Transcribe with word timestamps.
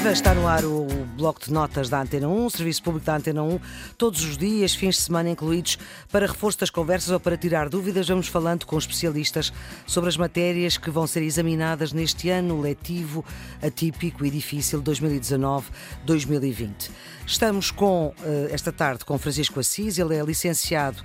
Viva, 0.00 0.12
está 0.12 0.32
no 0.32 0.48
ar 0.48 0.64
o 0.64 0.99
Bloco 1.20 1.44
de 1.44 1.52
Notas 1.52 1.90
da 1.90 2.00
Antena 2.00 2.26
1, 2.26 2.48
Serviço 2.48 2.82
Público 2.82 3.04
da 3.04 3.16
Antena 3.16 3.42
1, 3.42 3.60
todos 3.98 4.24
os 4.24 4.38
dias, 4.38 4.74
fins 4.74 4.94
de 4.94 5.02
semana 5.02 5.28
incluídos, 5.28 5.76
para 6.10 6.26
reforço 6.26 6.60
das 6.60 6.70
conversas 6.70 7.10
ou 7.10 7.20
para 7.20 7.36
tirar 7.36 7.68
dúvidas, 7.68 8.08
vamos 8.08 8.26
falando 8.26 8.64
com 8.64 8.78
especialistas 8.78 9.52
sobre 9.86 10.08
as 10.08 10.16
matérias 10.16 10.78
que 10.78 10.90
vão 10.90 11.06
ser 11.06 11.22
examinadas 11.22 11.92
neste 11.92 12.30
ano 12.30 12.58
letivo 12.58 13.22
atípico 13.62 14.24
e 14.24 14.30
difícil 14.30 14.82
2019-2020. 14.82 16.90
Estamos 17.26 17.70
com, 17.70 18.14
eh, 18.24 18.48
esta 18.50 18.72
tarde, 18.72 19.04
com 19.04 19.18
Francisco 19.18 19.60
Assis, 19.60 19.98
ele 19.98 20.16
é 20.16 20.24
licenciado 20.24 21.02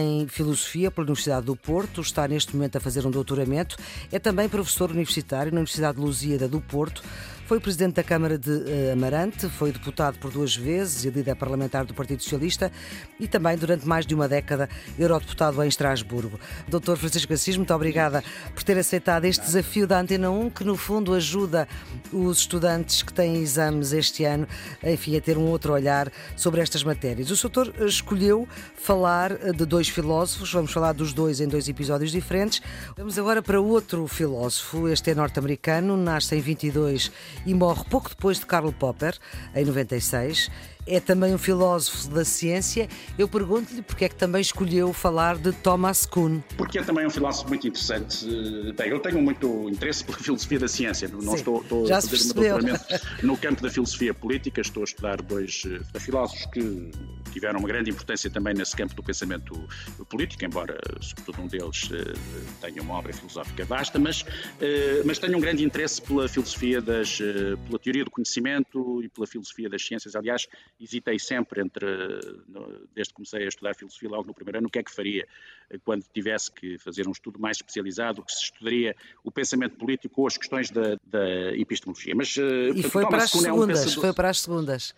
em 0.00 0.26
Filosofia 0.26 0.90
pela 0.90 1.06
Universidade 1.06 1.46
do 1.46 1.54
Porto, 1.54 2.00
está 2.00 2.26
neste 2.26 2.56
momento 2.56 2.74
a 2.76 2.80
fazer 2.80 3.06
um 3.06 3.10
doutoramento, 3.10 3.76
é 4.10 4.18
também 4.18 4.48
professor 4.48 4.90
universitário 4.90 5.52
na 5.52 5.60
Universidade 5.60 5.98
de 5.98 6.04
Lusíada 6.04 6.48
do 6.48 6.60
Porto, 6.60 7.02
foi 7.46 7.60
presidente 7.60 7.96
da 7.96 8.02
Câmara 8.02 8.38
de 8.38 8.50
uh, 8.50 8.92
Amarante, 8.94 9.46
foi 9.52 9.72
deputado 9.72 10.18
por 10.18 10.30
duas 10.30 10.56
vezes 10.56 11.04
e 11.04 11.10
líder 11.10 11.36
parlamentar 11.36 11.84
do 11.84 11.94
Partido 11.94 12.22
Socialista 12.22 12.72
e 13.20 13.28
também, 13.28 13.56
durante 13.56 13.86
mais 13.86 14.06
de 14.06 14.14
uma 14.14 14.28
década, 14.28 14.68
eurodeputado 14.98 15.62
em 15.62 15.68
Estrasburgo. 15.68 16.38
Doutor 16.68 16.96
Francisco 16.96 17.32
Assis, 17.32 17.56
muito 17.56 17.72
obrigada 17.74 18.24
por 18.54 18.62
ter 18.62 18.78
aceitado 18.78 19.24
este 19.24 19.44
desafio 19.44 19.86
da 19.86 20.00
Antena 20.00 20.30
1, 20.30 20.50
que 20.50 20.64
no 20.64 20.76
fundo 20.76 21.14
ajuda 21.14 21.68
os 22.12 22.38
estudantes 22.38 23.02
que 23.02 23.12
têm 23.12 23.36
exames 23.36 23.92
este 23.92 24.24
ano, 24.24 24.46
enfim, 24.82 25.16
a 25.16 25.20
ter 25.20 25.38
um 25.38 25.46
outro 25.48 25.72
olhar 25.72 26.10
sobre 26.36 26.60
estas 26.60 26.82
matérias. 26.82 27.30
O 27.30 27.42
doutor 27.52 27.72
escolheu 27.80 28.48
falar 28.74 29.52
de 29.52 29.64
dois 29.66 29.88
filósofos, 29.88 30.52
vamos 30.52 30.72
falar 30.72 30.92
dos 30.92 31.12
dois 31.12 31.40
em 31.40 31.46
dois 31.46 31.68
episódios 31.68 32.10
diferentes. 32.10 32.62
Vamos 32.96 33.18
agora 33.18 33.42
para 33.42 33.60
outro 33.60 34.06
filósofo, 34.06 34.88
este 34.88 35.10
é 35.10 35.14
norte-americano, 35.14 35.96
nasce 35.96 36.34
em 36.34 36.40
22 36.40 37.12
e 37.46 37.54
morre 37.54 37.84
pouco 37.88 38.08
depois 38.08 38.38
de 38.38 38.46
Karl 38.46 38.72
Popper, 38.72 39.16
em 39.54 39.64
96. 39.64 40.50
É 40.84 40.98
também 40.98 41.32
um 41.32 41.38
filósofo 41.38 42.08
da 42.08 42.24
ciência. 42.24 42.88
Eu 43.16 43.28
pergunto-lhe 43.28 43.82
porque 43.82 44.04
é 44.04 44.08
que 44.08 44.16
também 44.16 44.40
escolheu 44.40 44.92
falar 44.92 45.36
de 45.36 45.52
Thomas 45.52 46.04
Kuhn. 46.04 46.40
Porque 46.56 46.78
é 46.78 46.82
também 46.82 47.06
um 47.06 47.10
filósofo 47.10 47.48
muito 47.48 47.68
interessante. 47.68 48.26
Bem, 48.76 48.88
eu 48.88 48.98
tenho 48.98 49.22
muito 49.22 49.68
interesse 49.68 50.04
pela 50.04 50.18
filosofia 50.22 50.58
da 50.58 50.66
ciência. 50.66 51.08
Não 51.08 51.20
Sim, 51.20 51.34
estou, 51.34 51.62
estou 51.62 51.84
a 51.84 52.00
fazer 52.00 52.34
doutoramento 52.34 52.84
no 53.22 53.36
campo 53.36 53.62
da 53.62 53.70
filosofia 53.70 54.12
política. 54.12 54.60
Estou 54.60 54.82
a 54.82 54.84
estudar 54.84 55.22
dois 55.22 55.62
uh, 55.66 56.00
filósofos 56.00 56.46
que 56.46 56.90
tiveram 57.30 57.60
uma 57.60 57.68
grande 57.68 57.90
importância 57.90 58.28
também 58.28 58.52
nesse 58.52 58.74
campo 58.74 58.94
do 58.94 59.02
pensamento 59.04 59.54
político, 60.10 60.44
embora, 60.44 60.76
sobretudo, 61.00 61.42
um 61.42 61.46
deles 61.46 61.84
uh, 61.84 62.58
tenha 62.60 62.82
uma 62.82 62.94
obra 62.94 63.12
filosófica 63.12 63.64
vasta, 63.64 64.00
mas, 64.00 64.22
uh, 64.22 64.26
mas 65.04 65.18
tenho 65.20 65.38
um 65.38 65.40
grande 65.40 65.64
interesse 65.64 66.02
pela 66.02 66.28
filosofia 66.28 66.82
das, 66.82 67.18
pela 67.66 67.78
teoria 67.78 68.04
do 68.04 68.10
conhecimento 68.10 69.00
e 69.02 69.08
pela 69.08 69.21
filosofia 69.26 69.68
das 69.68 69.84
ciências. 69.84 70.14
Aliás, 70.14 70.46
hesitei 70.80 71.18
sempre 71.18 71.62
entre, 71.62 71.86
desde 72.94 73.12
que 73.12 73.14
comecei 73.14 73.44
a 73.44 73.48
estudar 73.48 73.74
filosofia 73.74 74.08
logo 74.08 74.26
no 74.26 74.34
primeiro 74.34 74.58
ano, 74.58 74.68
o 74.68 74.70
que 74.70 74.78
é 74.78 74.82
que 74.82 74.90
faria 74.90 75.26
eh, 75.70 75.78
quando 75.84 76.04
tivesse 76.12 76.50
que 76.50 76.78
fazer 76.78 77.06
um 77.08 77.12
estudo 77.12 77.38
mais 77.38 77.58
especializado, 77.58 78.22
que 78.22 78.32
se 78.32 78.44
estudaria 78.44 78.94
o 79.24 79.30
pensamento 79.30 79.76
político 79.76 80.20
ou 80.20 80.26
as 80.26 80.36
questões 80.36 80.70
da, 80.70 80.96
da 81.04 81.56
epistemologia. 81.56 82.14
Mas, 82.14 82.36
eh, 82.36 82.70
e 82.74 82.82
foi 82.82 83.06
para, 83.06 83.24
as 83.24 83.30
segundas, 83.30 83.48
é 83.48 83.52
um 83.52 83.66
pensador... 83.66 84.00
foi 84.00 84.12
para 84.12 84.30
as 84.30 84.40
segundas 84.40 84.94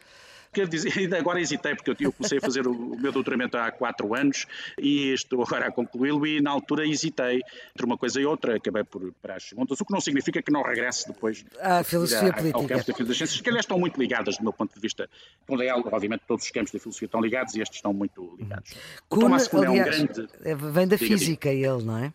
quer 0.54 0.68
dizer, 0.68 0.92
ainda 0.98 1.18
agora 1.18 1.40
hesitei, 1.40 1.74
porque 1.74 1.90
eu 2.06 2.12
comecei 2.12 2.38
a 2.38 2.40
fazer 2.40 2.66
o 2.66 2.96
meu 2.96 3.12
doutoramento 3.12 3.56
há 3.56 3.70
quatro 3.70 4.14
anos 4.14 4.46
e 4.78 5.12
estou 5.12 5.42
agora 5.42 5.66
a 5.66 5.72
concluí-lo 5.72 6.26
e 6.26 6.40
na 6.40 6.50
altura 6.50 6.86
hesitei 6.86 7.40
entre 7.70 7.84
uma 7.84 7.98
coisa 7.98 8.20
e 8.20 8.24
outra, 8.24 8.56
acabei 8.56 8.84
por 8.84 9.12
para 9.20 9.36
as 9.36 9.44
segundas, 9.44 9.80
o 9.80 9.84
que 9.84 9.92
não 9.92 10.00
significa 10.00 10.40
que 10.40 10.52
não 10.52 10.62
regresse 10.62 11.06
depois 11.06 11.44
à 11.60 11.82
filosofia 11.82 12.30
à, 12.30 12.32
política. 12.32 12.58
ao 12.58 12.62
campo 12.62 12.78
da 12.78 12.84
filosofia 12.84 13.06
das 13.06 13.16
ciências, 13.16 13.40
que 13.40 13.48
aliás 13.48 13.64
estão 13.64 13.78
muito 13.78 14.00
ligadas 14.00 14.36
do 14.36 14.42
meu 14.42 14.52
ponto 14.52 14.74
de 14.74 14.80
vista. 14.80 15.08
Com 15.46 15.60
é 15.60 15.74
obviamente 15.74 16.22
todos 16.26 16.44
os 16.44 16.50
campos 16.50 16.72
da 16.72 16.78
filosofia 16.78 17.06
estão 17.06 17.20
ligados 17.20 17.54
e 17.54 17.60
estes 17.60 17.78
estão 17.78 17.92
muito 17.92 18.36
ligados. 18.38 18.72
Kuhn, 19.08 19.18
o 19.18 19.20
Thomas 19.20 19.48
Kuhn 19.48 19.64
é 19.64 19.70
um 19.70 19.74
grande... 19.74 20.28
É, 20.42 20.54
vem 20.54 20.86
da 20.86 20.98
física 20.98 21.48
ele, 21.48 21.82
não 21.82 21.98
é? 21.98 22.12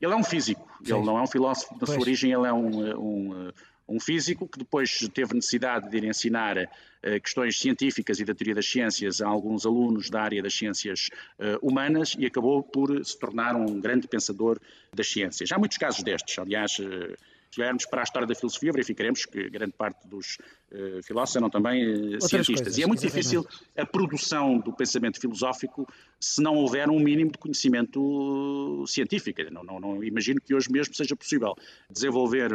Ele 0.00 0.12
é 0.12 0.16
um 0.16 0.24
físico, 0.24 0.68
Sim. 0.82 0.94
ele 0.94 1.04
não 1.04 1.18
é 1.18 1.22
um 1.22 1.26
filósofo, 1.26 1.78
da 1.78 1.86
sua 1.86 2.00
origem 2.00 2.32
ele 2.32 2.46
é 2.46 2.52
um, 2.52 2.98
um 2.98 3.52
um 3.88 4.00
físico 4.00 4.48
que 4.48 4.58
depois 4.58 5.08
teve 5.12 5.34
necessidade 5.34 5.90
de 5.90 5.96
ir 5.96 6.04
ensinar 6.04 6.56
uh, 6.56 7.20
questões 7.20 7.58
científicas 7.58 8.18
e 8.18 8.24
da 8.24 8.34
teoria 8.34 8.54
das 8.54 8.66
ciências 8.66 9.20
a 9.20 9.28
alguns 9.28 9.66
alunos 9.66 10.10
da 10.10 10.22
área 10.22 10.42
das 10.42 10.54
ciências 10.54 11.10
uh, 11.38 11.58
humanas 11.66 12.16
e 12.18 12.26
acabou 12.26 12.62
por 12.62 13.04
se 13.04 13.18
tornar 13.18 13.54
um 13.54 13.80
grande 13.80 14.08
pensador 14.08 14.58
das 14.92 15.08
ciências. 15.10 15.52
Há 15.52 15.58
muitos 15.58 15.78
casos 15.78 16.02
destes, 16.02 16.38
aliás. 16.38 16.78
Uh, 16.78 17.14
se 17.54 17.60
olharmos 17.60 17.86
para 17.86 18.00
a 18.00 18.02
história 18.02 18.26
da 18.26 18.34
filosofia, 18.34 18.72
verificaremos 18.72 19.26
que 19.26 19.48
grande 19.48 19.74
parte 19.74 20.08
dos 20.08 20.38
uh, 20.74 21.02
filósofos 21.02 21.36
eram 21.36 21.50
também 21.50 22.16
uh, 22.16 22.20
cientistas. 22.20 22.60
Coisas, 22.60 22.78
e 22.78 22.82
é 22.82 22.86
muito 22.86 23.00
difícil 23.00 23.46
a 23.76 23.86
produção 23.86 24.58
do 24.58 24.72
pensamento 24.72 25.20
filosófico 25.20 25.86
se 26.20 26.42
não 26.42 26.54
houver 26.54 26.88
um 26.88 26.98
mínimo 26.98 27.30
de 27.30 27.38
conhecimento 27.38 28.84
científico. 28.86 29.40
Não, 29.50 29.62
não, 29.62 29.80
não 29.80 30.04
imagino 30.04 30.40
que 30.40 30.54
hoje 30.54 30.70
mesmo 30.70 30.94
seja 30.94 31.14
possível 31.14 31.54
desenvolver 31.90 32.50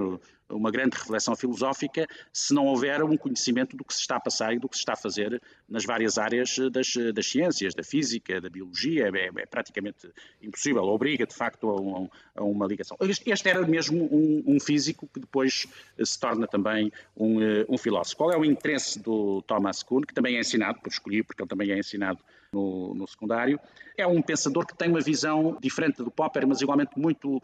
uma 0.50 0.72
grande 0.72 0.98
reflexão 0.98 1.36
filosófica 1.36 2.08
se 2.34 2.54
não 2.54 2.66
houver 2.66 3.04
um 3.04 3.16
conhecimento 3.16 3.78
do 3.78 3.84
que 3.84 3.94
se 3.94 4.02
está 4.02 4.16
a 4.16 4.20
passar 4.20 4.54
e 4.54 4.60
do 4.60 4.68
que 4.68 4.76
se 4.76 4.82
está 4.82 4.94
a 4.94 4.96
fazer 4.96 5.42
nas 5.68 5.86
várias 5.86 6.18
áreas 6.18 6.58
das, 6.72 6.94
das 7.14 7.28
ciências, 7.28 7.76
da 7.76 7.84
física, 7.84 8.42
da 8.42 8.50
biologia, 8.50 9.10
é, 9.14 9.42
é 9.42 9.46
praticamente 9.46 10.10
impossível, 10.42 10.84
obriga 10.84 11.26
de 11.26 11.36
facto 11.36 11.70
a, 11.70 11.80
um, 11.80 12.10
a 12.36 12.44
uma 12.44 12.66
ligação. 12.66 12.98
Este, 13.02 13.30
este, 13.30 13.50
era 13.50 13.66
mesmo 13.66 14.04
um, 14.12 14.56
um, 14.56 14.60
físico 14.60 15.08
que 15.14 15.20
depois 15.20 15.68
se 16.04 16.20
torna 16.20 16.48
também 16.48 16.92
um, 17.16 17.38
um 17.70 17.78
filósofo. 17.78 18.09
Qual 18.14 18.32
é 18.32 18.38
o 18.38 18.46
interesse 18.46 19.00
do 19.00 19.42
Thomas 19.44 19.84
Kuhn, 19.84 20.02
que 20.02 20.14
também 20.14 20.38
é 20.38 20.40
ensinado, 20.40 20.80
por 20.80 20.90
escolher, 20.90 21.24
porque 21.24 21.42
ele 21.42 21.50
também 21.50 21.72
é 21.72 21.78
ensinado 21.78 22.20
no, 22.52 22.94
no, 22.96 23.08
secundário. 23.08 23.60
É 23.98 24.08
um 24.08 24.22
pensador 24.22 24.66
que 24.66 24.76
tem 24.76 24.90
uma 24.90 25.02
visão 25.02 25.58
diferente 25.62 26.04
do 26.04 26.12
Popper, 26.12 26.48
mas 26.48 26.62
igualmente 26.62 26.98
muito 26.98 27.38
uh, 27.38 27.42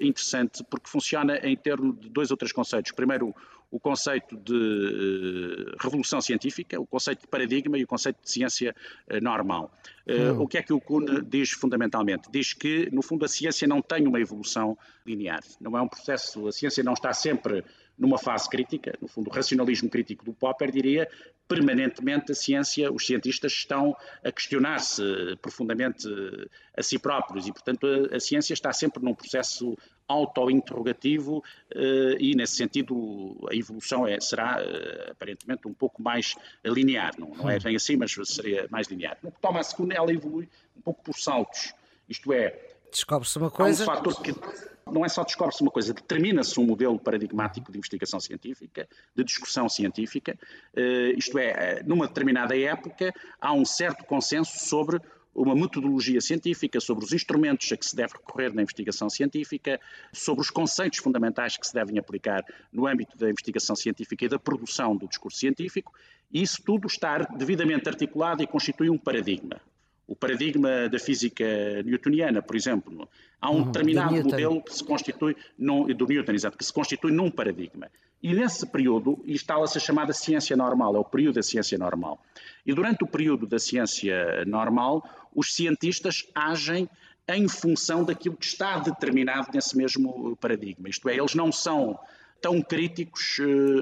interessante, 0.00 0.64
porque 0.64 0.88
funciona 0.88 1.38
em 1.38 1.56
torno 1.56 1.92
de 1.92 2.08
dois 2.08 2.30
ou 2.30 2.36
três 2.36 2.52
conceitos. 2.52 2.92
Primeiro, 2.92 3.34
o 3.70 3.80
conceito 3.80 4.36
de 4.36 4.52
uh, 4.52 5.76
revolução 5.80 6.20
científica, 6.20 6.78
o 6.78 6.86
conceito 6.86 7.22
de 7.22 7.26
paradigma 7.28 7.78
e 7.78 7.84
o 7.84 7.86
conceito 7.86 8.18
de 8.22 8.30
ciência 8.30 8.74
uh, 9.10 9.22
normal. 9.22 9.72
Hum. 10.06 10.42
O 10.42 10.48
que 10.48 10.58
é 10.58 10.62
que 10.62 10.72
o 10.72 10.80
Kuhn 10.80 11.22
diz 11.24 11.52
fundamentalmente? 11.52 12.28
Diz 12.30 12.52
que, 12.52 12.90
no 12.92 13.02
fundo, 13.02 13.24
a 13.24 13.28
ciência 13.28 13.66
não 13.66 13.80
tem 13.80 14.06
uma 14.06 14.20
evolução 14.20 14.76
linear. 15.06 15.40
Não 15.60 15.78
é 15.78 15.80
um 15.80 15.88
processo, 15.88 16.48
a 16.48 16.52
ciência 16.52 16.82
não 16.82 16.92
está 16.92 17.12
sempre 17.12 17.64
numa 18.02 18.18
fase 18.18 18.50
crítica, 18.50 18.98
no 19.00 19.06
fundo, 19.06 19.30
o 19.30 19.32
racionalismo 19.32 19.88
crítico 19.88 20.24
do 20.24 20.32
Popper 20.32 20.72
diria 20.72 21.08
permanentemente 21.46 22.32
a 22.32 22.34
ciência, 22.34 22.90
os 22.90 23.06
cientistas 23.06 23.52
estão 23.52 23.96
a 24.24 24.32
questionar-se 24.32 25.02
profundamente 25.40 26.08
a 26.76 26.82
si 26.82 26.98
próprios 26.98 27.46
e, 27.46 27.52
portanto, 27.52 27.86
a, 27.86 28.16
a 28.16 28.20
ciência 28.20 28.54
está 28.54 28.72
sempre 28.72 29.04
num 29.04 29.14
processo 29.14 29.78
auto-interrogativo 30.08 31.44
eh, 31.70 32.16
e, 32.18 32.34
nesse 32.34 32.56
sentido, 32.56 33.36
a 33.48 33.54
evolução 33.54 34.04
é, 34.04 34.18
será 34.20 34.60
eh, 34.60 35.10
aparentemente 35.12 35.68
um 35.68 35.72
pouco 35.72 36.02
mais 36.02 36.34
linear. 36.64 37.12
Não, 37.16 37.28
não 37.28 37.48
é 37.48 37.60
bem 37.60 37.76
assim, 37.76 37.96
mas 37.96 38.12
seria 38.24 38.66
mais 38.68 38.88
linear. 38.88 39.16
No 39.22 39.30
Thomas 39.30 39.72
Kuhn, 39.72 39.92
ela 39.92 40.12
evolui 40.12 40.48
um 40.76 40.80
pouco 40.80 41.04
por 41.04 41.14
saltos. 41.14 41.72
Isto 42.08 42.32
é, 42.32 42.58
descobre-se 42.90 43.38
uma 43.38 43.50
coisa. 43.50 43.84
Há 43.84 43.92
um 43.92 43.96
fator 43.96 44.22
que 44.22 44.34
não 44.92 45.04
é 45.04 45.08
só 45.08 45.24
descobre-se 45.24 45.62
uma 45.62 45.70
coisa, 45.70 45.94
determina-se 45.94 46.58
um 46.60 46.66
modelo 46.66 46.98
paradigmático 46.98 47.72
de 47.72 47.78
investigação 47.78 48.20
científica, 48.20 48.88
de 49.16 49.24
discussão 49.24 49.68
científica, 49.68 50.38
uh, 50.74 51.18
isto 51.18 51.38
é, 51.38 51.50
eh, 51.50 51.82
numa 51.84 52.06
determinada 52.06 52.58
época 52.58 53.12
há 53.40 53.52
um 53.52 53.64
certo 53.64 54.04
consenso 54.04 54.66
sobre 54.66 55.00
uma 55.34 55.54
metodologia 55.54 56.20
científica, 56.20 56.78
sobre 56.78 57.04
os 57.04 57.12
instrumentos 57.12 57.72
a 57.72 57.76
que 57.76 57.86
se 57.86 57.96
deve 57.96 58.12
recorrer 58.12 58.54
na 58.54 58.60
investigação 58.60 59.08
científica, 59.08 59.80
sobre 60.12 60.42
os 60.42 60.50
conceitos 60.50 60.98
fundamentais 60.98 61.56
que 61.56 61.66
se 61.66 61.72
devem 61.72 61.98
aplicar 61.98 62.44
no 62.70 62.86
âmbito 62.86 63.16
da 63.16 63.30
investigação 63.30 63.74
científica 63.74 64.26
e 64.26 64.28
da 64.28 64.38
produção 64.38 64.94
do 64.94 65.08
discurso 65.08 65.38
científico, 65.38 65.92
e 66.30 66.42
isso 66.42 66.62
tudo 66.62 66.86
está 66.86 67.18
devidamente 67.18 67.88
articulado 67.88 68.42
e 68.42 68.46
constitui 68.46 68.90
um 68.90 68.98
paradigma 68.98 69.60
o 70.12 70.16
paradigma 70.16 70.90
da 70.90 70.98
física 70.98 71.44
newtoniana, 71.86 72.42
por 72.42 72.54
exemplo. 72.54 73.08
Há 73.40 73.50
um 73.50 73.54
uhum, 73.54 73.64
determinado 73.64 74.14
modelo 74.14 74.62
que 74.62 74.74
se 74.74 74.84
constitui, 74.84 75.34
num, 75.58 75.86
do 75.86 76.06
Newton, 76.06 76.32
exato, 76.32 76.58
que 76.58 76.64
se 76.64 76.72
constitui 76.72 77.10
num 77.10 77.30
paradigma. 77.30 77.88
E 78.22 78.34
nesse 78.34 78.66
período 78.66 79.18
instala-se 79.24 79.78
a 79.78 79.80
chamada 79.80 80.12
ciência 80.12 80.54
normal, 80.54 80.94
é 80.94 80.98
o 80.98 81.04
período 81.04 81.36
da 81.36 81.42
ciência 81.42 81.78
normal. 81.78 82.22
E 82.66 82.74
durante 82.74 83.02
o 83.02 83.06
período 83.06 83.46
da 83.46 83.58
ciência 83.58 84.44
normal, 84.44 85.02
os 85.34 85.54
cientistas 85.54 86.26
agem 86.34 86.86
em 87.26 87.48
função 87.48 88.04
daquilo 88.04 88.36
que 88.36 88.44
está 88.44 88.78
determinado 88.80 89.48
nesse 89.54 89.74
mesmo 89.74 90.36
paradigma. 90.36 90.90
Isto 90.90 91.08
é, 91.08 91.16
eles 91.16 91.34
não 91.34 91.50
são 91.50 91.98
tão 92.42 92.60
críticos, 92.60 93.38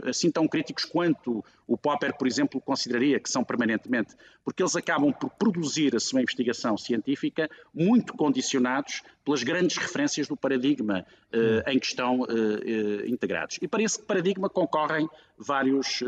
assim 0.07 0.31
tão 0.31 0.47
críticos 0.47 0.85
quanto 0.85 1.43
o 1.67 1.79
Popper, 1.79 2.17
por 2.17 2.27
exemplo, 2.27 2.61
consideraria 2.61 3.19
que 3.19 3.31
são 3.31 3.43
permanentemente, 3.43 4.15
porque 4.45 4.63
eles 4.63 4.77
acabam 4.77 5.13
por 5.13 5.31
produzir 5.31 5.97
a 5.97 6.01
sua 6.01 6.21
investigação 6.21 6.77
científica 6.77 7.49
muito 7.75 8.13
condicionados 8.13 9.03
pelas 9.25 9.43
grandes 9.43 9.77
referências 9.79 10.29
do 10.29 10.37
paradigma 10.37 11.07
em 11.67 11.79
que 11.79 11.87
estão 11.87 12.27
integrados. 13.07 13.59
E 13.63 13.67
para 13.67 13.83
esse 13.83 14.03
paradigma 14.03 14.51
concorrem 14.51 15.09
vários 15.39 16.03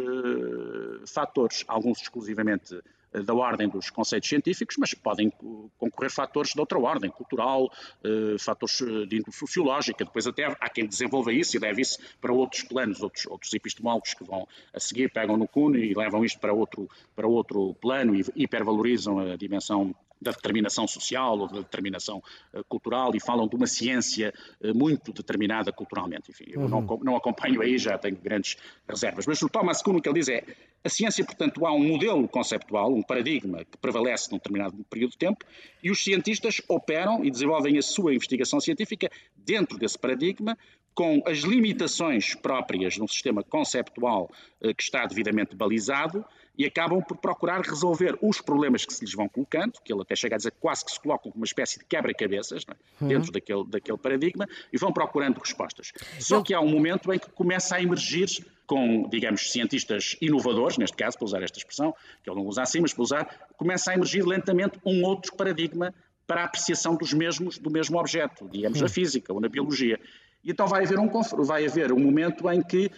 fatores, 1.06 1.64
alguns 1.66 2.02
exclusivamente 2.02 2.78
da 3.20 3.34
ordem 3.34 3.68
dos 3.68 3.90
conceitos 3.90 4.28
científicos, 4.28 4.76
mas 4.78 4.94
podem 4.94 5.30
concorrer 5.78 6.10
fatores 6.10 6.52
de 6.52 6.60
outra 6.60 6.78
ordem, 6.78 7.10
cultural, 7.10 7.70
eh, 8.02 8.36
fatores 8.38 8.80
eh, 8.80 9.06
de 9.06 9.16
índole 9.16 9.32
sociológica. 9.32 10.04
Depois 10.04 10.26
até 10.26 10.44
há 10.44 10.68
quem 10.68 10.86
desenvolva 10.86 11.32
isso 11.32 11.56
e 11.56 11.60
leve 11.60 11.82
isso 11.82 11.98
para 12.20 12.32
outros 12.32 12.62
planos, 12.62 13.02
outros, 13.02 13.26
outros 13.26 13.52
epistemólogos 13.52 14.14
que 14.14 14.24
vão 14.24 14.46
a 14.72 14.80
seguir, 14.80 15.10
pegam 15.12 15.36
no 15.36 15.46
cune 15.46 15.90
e 15.90 15.94
levam 15.94 16.24
isto 16.24 16.40
para 16.40 16.52
outro, 16.52 16.88
para 17.14 17.26
outro 17.26 17.74
plano 17.74 18.14
e 18.14 18.24
hipervalorizam 18.34 19.18
a 19.18 19.36
dimensão 19.36 19.94
da 20.22 20.30
determinação 20.30 20.86
social 20.86 21.38
ou 21.38 21.48
da 21.48 21.58
determinação 21.58 22.22
uh, 22.54 22.64
cultural 22.68 23.14
e 23.14 23.20
falam 23.20 23.48
de 23.48 23.56
uma 23.56 23.66
ciência 23.66 24.32
uh, 24.60 24.74
muito 24.74 25.12
determinada 25.12 25.72
culturalmente. 25.72 26.30
Enfim, 26.30 26.44
eu 26.48 26.60
uhum. 26.60 26.68
não, 26.68 27.00
não, 27.02 27.16
acompanho 27.16 27.60
aí, 27.60 27.76
já 27.76 27.98
tenho 27.98 28.16
grandes 28.16 28.56
reservas. 28.88 29.26
Mas 29.26 29.42
o 29.42 29.48
Thomas 29.48 29.82
Kuhn 29.82 29.96
o 29.96 30.00
que 30.00 30.08
ele 30.08 30.20
diz 30.20 30.28
é 30.28 30.44
a 30.84 30.88
ciência, 30.88 31.24
portanto, 31.24 31.64
há 31.64 31.72
um 31.72 31.86
modelo 31.86 32.26
conceptual, 32.28 32.92
um 32.92 33.02
paradigma 33.02 33.64
que 33.64 33.78
prevalece 33.78 34.30
num 34.30 34.38
determinado 34.38 34.84
período 34.90 35.12
de 35.12 35.18
tempo 35.18 35.44
e 35.82 35.90
os 35.90 36.02
cientistas 36.02 36.60
operam 36.68 37.24
e 37.24 37.30
desenvolvem 37.30 37.78
a 37.78 37.82
sua 37.82 38.14
investigação 38.14 38.60
científica 38.60 39.10
dentro 39.36 39.78
desse 39.78 39.98
paradigma, 39.98 40.58
com 40.94 41.22
as 41.26 41.38
limitações 41.38 42.34
próprias 42.34 42.94
de 42.94 43.02
um 43.02 43.08
sistema 43.08 43.42
conceptual 43.42 44.30
uh, 44.60 44.74
que 44.74 44.82
está 44.82 45.06
devidamente 45.06 45.56
balizado 45.56 46.24
e 46.56 46.66
acabam 46.66 47.00
por 47.02 47.16
procurar 47.16 47.62
resolver 47.62 48.18
os 48.20 48.40
problemas 48.40 48.84
que 48.84 48.92
se 48.92 49.02
lhes 49.04 49.14
vão 49.14 49.26
colocando, 49.26 49.80
que 49.82 49.92
ele 49.92 50.02
até 50.02 50.14
chega 50.14 50.34
a 50.34 50.36
dizer 50.36 50.52
quase 50.60 50.84
que 50.84 50.90
se 50.90 51.00
colocam 51.00 51.32
como 51.32 51.42
uma 51.42 51.46
espécie 51.46 51.78
de 51.78 51.84
quebra-cabeças 51.86 52.64
é? 52.68 53.02
uhum. 53.02 53.08
dentro 53.08 53.32
daquele, 53.32 53.64
daquele 53.66 53.96
paradigma, 53.96 54.46
e 54.70 54.76
vão 54.76 54.92
procurando 54.92 55.38
respostas. 55.38 55.92
Só 56.18 56.42
que 56.42 56.52
há 56.52 56.60
um 56.60 56.68
momento 56.68 57.10
em 57.12 57.18
que 57.18 57.30
começa 57.30 57.76
a 57.76 57.82
emergir 57.82 58.28
com, 58.66 59.08
digamos, 59.08 59.50
cientistas 59.50 60.16
inovadores, 60.20 60.78
neste 60.78 60.96
caso, 60.96 61.18
para 61.18 61.24
usar 61.24 61.42
esta 61.42 61.58
expressão, 61.58 61.94
que 62.22 62.30
ele 62.30 62.38
não 62.38 62.46
usa 62.46 62.62
assim, 62.62 62.80
mas 62.80 62.92
para 62.92 63.02
usar, 63.02 63.46
começa 63.56 63.90
a 63.90 63.94
emergir 63.94 64.24
lentamente 64.24 64.78
um 64.84 65.04
outro 65.04 65.34
paradigma 65.36 65.94
para 66.26 66.42
a 66.42 66.44
apreciação 66.44 66.96
dos 66.96 67.12
mesmos, 67.12 67.58
do 67.58 67.70
mesmo 67.70 67.98
objeto, 67.98 68.48
digamos, 68.50 68.80
na 68.80 68.88
física 68.88 69.32
ou 69.32 69.40
na 69.40 69.48
biologia. 69.48 69.98
E 70.44 70.50
então 70.50 70.66
vai 70.66 70.84
haver 70.84 70.98
um, 70.98 71.08
vai 71.44 71.66
haver 71.66 71.92
um 71.92 72.00
momento 72.00 72.50
em 72.50 72.60
que 72.62 72.90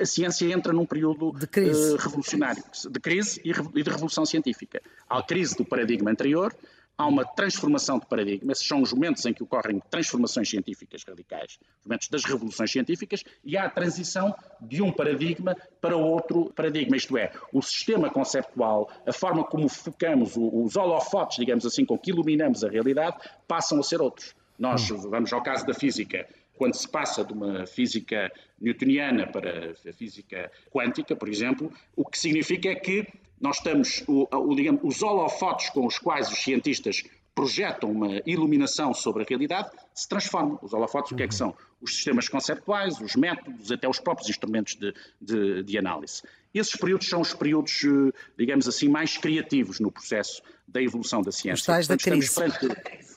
a 0.00 0.04
ciência 0.04 0.52
entra 0.52 0.72
num 0.72 0.84
período 0.84 1.32
de 1.32 1.46
crise. 1.46 1.94
Uh, 1.94 1.96
revolucionário, 1.96 2.62
de 2.90 3.00
crise 3.00 3.40
e 3.44 3.52
de 3.52 3.90
revolução 3.90 4.26
científica. 4.26 4.82
Há 5.08 5.18
a 5.18 5.22
crise 5.22 5.56
do 5.56 5.64
paradigma 5.64 6.10
anterior, 6.10 6.54
há 6.96 7.06
uma 7.06 7.24
transformação 7.24 7.98
de 7.98 8.06
paradigma, 8.06 8.52
esses 8.52 8.66
são 8.66 8.82
os 8.82 8.92
momentos 8.92 9.24
em 9.26 9.32
que 9.32 9.42
ocorrem 9.42 9.80
transformações 9.90 10.48
científicas 10.48 11.02
radicais, 11.04 11.58
os 11.80 11.86
momentos 11.86 12.08
das 12.08 12.24
revoluções 12.24 12.70
científicas, 12.70 13.24
e 13.44 13.56
há 13.56 13.64
a 13.64 13.70
transição 13.70 14.34
de 14.60 14.82
um 14.82 14.92
paradigma 14.92 15.56
para 15.80 15.96
outro 15.96 16.52
paradigma, 16.54 16.96
isto 16.96 17.16
é, 17.16 17.32
o 17.52 17.62
sistema 17.62 18.10
conceptual, 18.10 18.90
a 19.06 19.12
forma 19.12 19.44
como 19.44 19.68
focamos, 19.68 20.34
os 20.36 20.76
holofotes, 20.76 21.38
digamos 21.38 21.66
assim, 21.66 21.84
com 21.84 21.98
que 21.98 22.10
iluminamos 22.10 22.62
a 22.62 22.68
realidade, 22.68 23.16
passam 23.48 23.80
a 23.80 23.82
ser 23.82 24.00
outros. 24.00 24.34
Nós 24.58 24.90
hum. 24.90 25.10
vamos 25.10 25.32
ao 25.32 25.42
caso 25.42 25.66
da 25.66 25.74
física 25.74 26.26
quando 26.62 26.74
se 26.74 26.88
passa 26.88 27.24
de 27.24 27.32
uma 27.32 27.66
física 27.66 28.30
newtoniana 28.60 29.26
para 29.26 29.72
a 29.72 29.92
física 29.92 30.48
quântica, 30.70 31.16
por 31.16 31.28
exemplo, 31.28 31.72
o 31.96 32.04
que 32.04 32.16
significa 32.16 32.68
é 32.68 32.74
que 32.76 33.08
nós 33.42 33.56
estamos, 33.56 34.04
o, 34.06 34.26
o, 34.30 34.54
digamos, 34.54 34.80
os 34.84 35.02
holofotes 35.02 35.68
com 35.70 35.86
os 35.86 35.98
quais 35.98 36.30
os 36.30 36.38
cientistas 36.38 37.02
projetam 37.34 37.90
uma 37.90 38.22
iluminação 38.26 38.92
sobre 38.94 39.22
a 39.22 39.26
realidade 39.28 39.70
se 39.94 40.08
transformam. 40.08 40.58
Os 40.62 40.72
holofotes, 40.72 41.12
o 41.12 41.16
que 41.16 41.22
é 41.22 41.28
que 41.28 41.34
são? 41.34 41.54
Os 41.80 41.96
sistemas 41.96 42.28
conceptuais, 42.28 43.00
os 43.00 43.16
métodos, 43.16 43.72
até 43.72 43.88
os 43.88 43.98
próprios 43.98 44.28
instrumentos 44.28 44.76
de, 44.76 44.94
de, 45.20 45.62
de 45.62 45.78
análise. 45.78 46.22
Esses 46.54 46.76
períodos 46.76 47.08
são 47.08 47.20
os 47.20 47.32
períodos, 47.32 47.82
eh, 47.84 48.12
digamos 48.38 48.68
assim, 48.68 48.86
mais 48.86 49.16
criativos 49.16 49.80
no 49.80 49.90
processo 49.90 50.42
da 50.68 50.82
evolução 50.82 51.22
da 51.22 51.32
ciência. 51.32 51.54
Os 51.54 51.66
tais 51.66 51.88
da 51.88 51.96
crise. 51.96 52.34
Perante, 52.34 52.68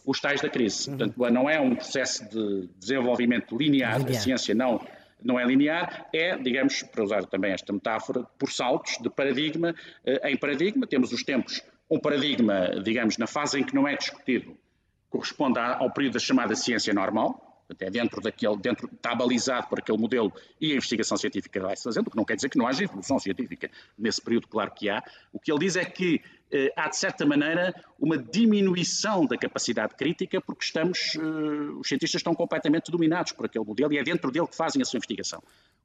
os 0.06 0.22
tais 0.22 0.42
da 0.42 0.50
crise. 0.50 0.90
Uhum. 0.90 0.98
Portanto, 0.98 1.34
não 1.34 1.50
é 1.50 1.60
um 1.60 1.76
processo 1.76 2.24
de 2.30 2.70
desenvolvimento 2.80 3.58
linear, 3.58 4.00
linear. 4.00 4.18
a 4.18 4.22
ciência 4.22 4.56
não, 4.56 4.80
não 5.26 5.40
é 5.40 5.44
linear, 5.44 6.08
é, 6.14 6.38
digamos, 6.38 6.84
para 6.84 7.04
usar 7.04 7.26
também 7.26 7.52
esta 7.52 7.74
metáfora, 7.74 8.24
por 8.38 8.52
saltos 8.52 8.98
de 9.02 9.10
paradigma 9.10 9.76
eh, 10.06 10.30
em 10.30 10.38
paradigma. 10.38 10.86
Temos 10.86 11.12
os 11.12 11.24
tempos, 11.24 11.64
um 11.90 12.00
paradigma, 12.00 12.80
digamos, 12.84 13.18
na 13.18 13.26
fase 13.26 13.60
em 13.60 13.64
que 13.64 13.74
não 13.74 13.88
é 13.88 13.98
discutido, 13.98 14.56
corresponde 15.10 15.58
ao 15.60 15.92
período 15.92 16.14
da 16.14 16.20
chamada 16.20 16.56
ciência 16.56 16.94
normal, 16.94 17.64
até 17.68 17.90
dentro 17.90 18.22
daquele, 18.22 18.58
dentro, 18.58 18.88
está 18.94 19.16
balizado 19.16 19.68
por 19.68 19.80
aquele 19.80 19.98
modelo 19.98 20.32
e 20.62 20.72
a 20.72 20.76
investigação 20.76 21.18
científica 21.18 21.60
vai 21.60 21.76
se 21.76 21.84
fazendo, 21.84 22.08
o 22.08 22.12
que 22.12 22.18
não 22.18 22.24
quer 22.24 22.36
dizer 22.36 22.50
que 22.50 22.58
não 22.60 22.68
haja 22.68 22.84
evolução 22.84 23.18
científica 23.18 23.72
nesse 23.98 24.22
período, 24.22 24.48
claro 24.48 24.70
que 24.72 24.88
há. 24.88 25.04
O 25.34 25.40
que 25.40 25.52
ele 25.52 25.60
diz 25.60 25.76
é 25.76 25.84
que 25.84 26.22
eh, 26.52 26.72
há, 26.76 26.88
de 26.90 26.98
certa 26.98 27.26
maneira, 27.26 27.74
uma 28.00 28.18
diminuição 28.18 29.26
da 29.26 29.38
capacidade 29.38 29.96
crítica, 29.96 30.40
porque 30.40 30.64
estamos, 30.64 31.16
eh, 31.16 31.20
os 31.80 31.88
cientistas 31.88 32.20
estão 32.20 32.34
completamente 32.34 32.92
dominados 32.92 33.32
por 33.32 33.46
aquele 33.46 33.66
modelo 33.66 33.94
e 33.94 33.98
é 33.98 34.04
dentro 34.04 34.32
dele 34.32 34.48
que 34.48 34.56
fazem 34.56 34.82
a 34.82 34.86
sua 34.86 34.98
investigação. 34.98 35.42